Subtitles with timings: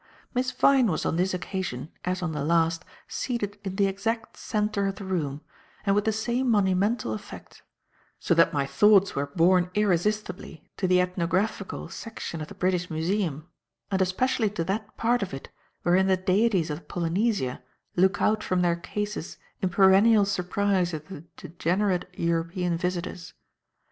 [0.33, 4.87] Miss Vyne was on this occasion, as on the last, seated in the exact centre
[4.87, 5.41] of the room,
[5.85, 7.61] and with the same monumental effect;
[8.19, 13.47] so that my thoughts were borne irresistibly to the ethnographical section of the British Museum,
[13.91, 15.49] and especially to that part of it
[15.83, 17.61] wherein the deities of Polynesia
[17.95, 23.35] look out from their cases in perennial surprise at the degenerate European visitors.